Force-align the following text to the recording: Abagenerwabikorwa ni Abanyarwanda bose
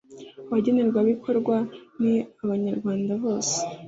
Abagenerwabikorwa 0.49 1.55
ni 2.01 2.15
Abanyarwanda 2.43 3.13
bose 3.23 3.55